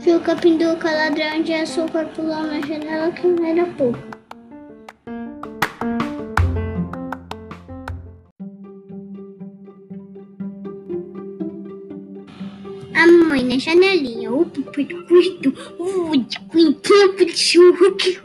[0.00, 3.98] Fica pinduca ladrão de açúcar pulou na janela que não era pouco.
[12.94, 18.20] A mamãe na janelinha, o papai do quarto, o de o de churro que